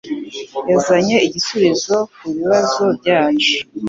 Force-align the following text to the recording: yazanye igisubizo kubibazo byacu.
yazanye 0.69 1.17
igisubizo 1.27 1.95
kubibazo 2.17 2.83
byacu. 2.97 3.55